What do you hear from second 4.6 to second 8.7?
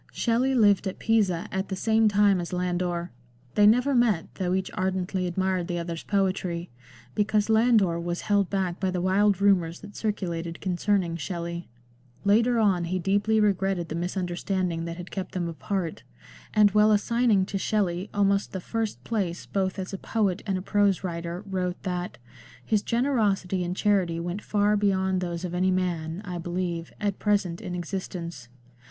ardently admired the other's poetry, because Landor was held